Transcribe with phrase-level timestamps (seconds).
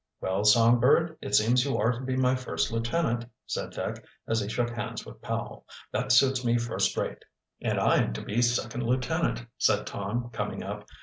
[0.19, 4.49] "Well, Songbird, it seems you are to be my first lieutenant," said Dick as he
[4.49, 5.63] shook hands with Powell.
[5.91, 7.23] "That suits me first rate."
[7.61, 10.87] "And I am to be second lieutenant," said Tom, coming up.